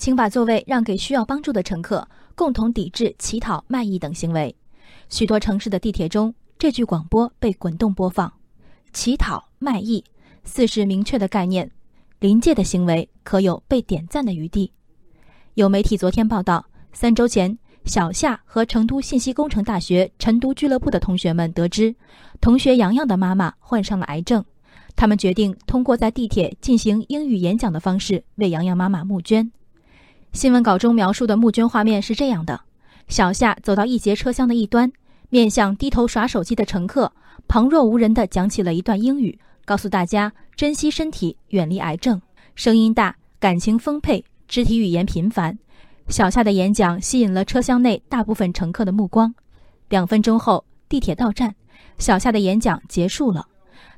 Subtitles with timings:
[0.00, 4.56] 请把座位让给需要帮助的乘客，共同抵制乞讨、卖艺等行为。
[5.10, 8.32] 许多城市的地铁中，这句广播被滚动播放。
[8.94, 10.02] 乞讨、卖艺，
[10.42, 11.70] 似是明确的概念，
[12.18, 14.72] 临界的行为可有被点赞的余地。
[15.52, 16.64] 有媒体昨天报道，
[16.94, 21.94] 三周前，小夏和成都信息工程大学晨读俱乐部的同学们得知，
[22.40, 24.42] 同学洋洋的妈妈患上了癌症。
[24.96, 29.52] 他们决定通过在地铁进行英语演讲的方式为洋洋妈妈募捐。
[30.32, 32.60] 新闻稿中描述的募捐画面是这样的：
[33.08, 34.90] 小夏走到一节车厢的一端，
[35.28, 37.12] 面向低头耍手机的乘客，
[37.48, 42.20] 旁若无人地讲起了一段英语，告诉大家珍惜身体，远离癌症。
[42.54, 45.58] 声音大，感情丰沛，肢体语言频繁。
[46.08, 49.34] 小夏的演讲吸引了车厢内大部分乘客的目光。
[49.88, 51.52] 两分钟后，地铁到站，
[51.98, 53.46] 小夏的演讲结束了。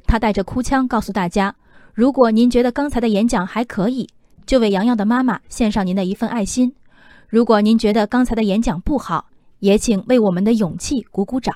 [0.06, 1.54] 他带着哭腔告诉大家
[1.94, 4.08] ：“如果您觉得刚才的演讲还可以，
[4.46, 6.70] 就为洋洋的妈妈献上您的一份爱心；
[7.28, 11.54] 如果您觉得刚才的演讲不好，也请为我们的勇气鼓鼓掌。”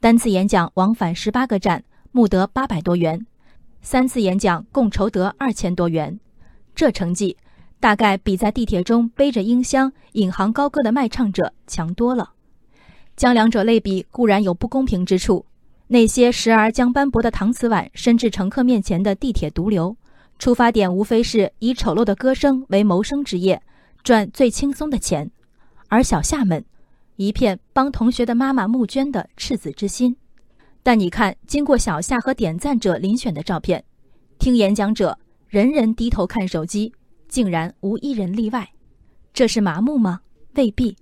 [0.00, 3.20] 单次演讲往返十八个站，募得八百多元；
[3.80, 6.18] 三次演讲共筹得二千多元。
[6.74, 7.36] 这成绩
[7.78, 12.32] 大概比在地铁中背着音箱引吭高歌的卖唱者强多了。
[13.14, 15.44] 将两者类比固然有不公平之处。
[15.88, 19.94] 那些时而将斑驳的搪瓷碗伸至乘客面前的地铁毒瘤，
[20.38, 23.62] 出发点无非是以丑陋的歌声为谋生职业，
[24.02, 25.28] 赚最轻松的钱；
[25.88, 26.64] 而小夏们，
[27.16, 30.16] 一片帮同学的妈妈募捐的赤子之心。
[30.82, 33.84] 但你看，经过小夏和点赞者遴选的照片，
[34.38, 35.16] 听演讲者
[35.48, 36.92] 人人低头看手机，
[37.28, 38.68] 竟然无一人例外。
[39.32, 40.22] 这是麻木吗？
[40.54, 40.96] 未必。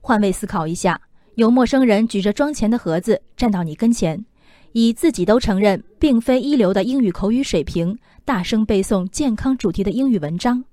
[0.00, 1.00] 换位思考一下，
[1.36, 4.24] 有陌生人举着装钱的盒子站到你跟前。
[4.72, 10.64] 以自己都承认并非一流的英语口语水平，大声背诵健康主题的英语文章，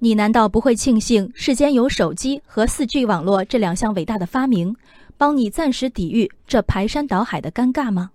[0.00, 4.74] 你难道不会庆幸世间有手机和四 G 网络这两项伟大的发明，
[5.16, 8.10] 帮你暂时抵御这排山倒海的尴尬吗？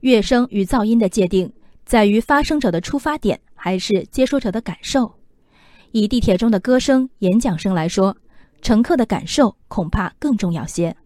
[0.00, 1.52] 乐声与噪音的界定
[1.84, 5.14] 在于发声者的出发点还是接收者的感受？
[5.92, 8.16] 以地铁中的歌声、演讲声来说，
[8.60, 10.96] 乘客的感受恐怕更重要些。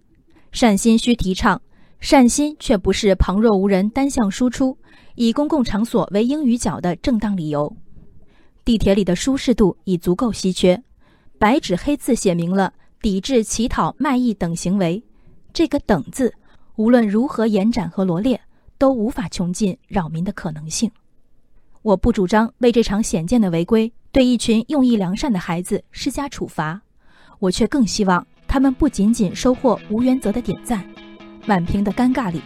[0.53, 1.61] 善心需提倡。
[2.03, 4.77] 善心却不是旁若无人、单向输出，
[5.15, 7.77] 以公共场所为英语角的正当理由。
[8.65, 10.83] 地铁里的舒适度已足够稀缺，
[11.39, 15.05] 白纸黑字写明了抵制乞讨、卖艺等行为。
[15.53, 16.35] 这个“等”字，
[16.75, 18.41] 无论如何延展和罗列，
[18.79, 20.91] 都无法穷尽扰民的可能性。
[21.83, 26.83] 我不主张为这场显见的违规对一群用意良善的孩子施加处罚，
[27.39, 30.85] 我却更希望他们不仅仅收获无原则的点赞。
[31.45, 32.41] 满屏的尴尬里，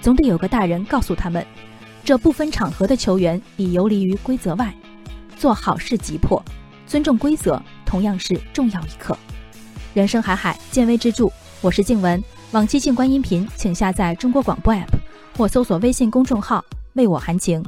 [0.00, 1.44] 总得有个大人告诉他们：
[2.04, 4.72] 这不分场合的球员已游离于规则外。
[5.36, 6.42] 做好事急迫，
[6.86, 9.16] 尊重规则同样是重要一课。
[9.94, 11.28] 人生海海，见微知著。
[11.60, 14.88] 我是静文，往期静观音频请下载中国广播 app
[15.36, 16.64] 或搜索微信公众号
[16.94, 17.64] “为我含情”。